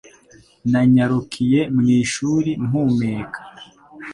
Nanyarukiye 0.71 1.59
mu 1.75 1.81
ishuri 2.01 2.51
mpumeka. 2.65 3.39